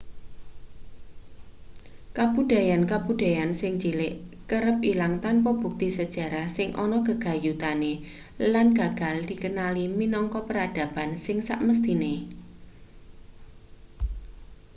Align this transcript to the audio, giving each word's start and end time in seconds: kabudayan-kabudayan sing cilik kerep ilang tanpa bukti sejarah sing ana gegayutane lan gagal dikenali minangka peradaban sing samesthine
kabudayan-kabudayan 2.17 3.51
sing 3.61 3.73
cilik 3.83 4.15
kerep 4.49 4.79
ilang 4.91 5.15
tanpa 5.25 5.51
bukti 5.61 5.87
sejarah 5.97 6.47
sing 6.57 6.69
ana 6.83 6.99
gegayutane 7.07 7.93
lan 8.53 8.67
gagal 8.79 9.17
dikenali 9.29 9.85
minangka 9.99 10.39
peradaban 10.47 11.09
sing 11.25 11.37
samesthine 11.47 12.15